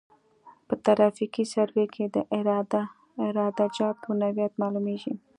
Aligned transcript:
په 0.67 0.75
ترافیکي 0.85 1.43
سروې 1.53 1.85
کې 1.93 2.05
د 2.15 2.17
عراده 3.35 3.65
جاتو 3.77 4.09
نوعیت 4.21 4.53
معلومیږي 4.61 5.13